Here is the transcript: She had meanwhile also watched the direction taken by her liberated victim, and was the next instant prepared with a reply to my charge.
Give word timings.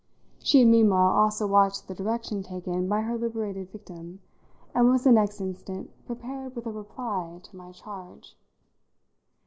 She 0.39 0.57
had 0.61 0.67
meanwhile 0.67 1.09
also 1.11 1.45
watched 1.45 1.87
the 1.87 1.93
direction 1.93 2.41
taken 2.41 2.87
by 2.89 3.01
her 3.01 3.19
liberated 3.19 3.69
victim, 3.69 4.19
and 4.73 4.89
was 4.89 5.03
the 5.03 5.11
next 5.11 5.39
instant 5.39 5.91
prepared 6.07 6.55
with 6.55 6.65
a 6.65 6.71
reply 6.71 7.39
to 7.43 7.55
my 7.55 7.71
charge. 7.71 8.35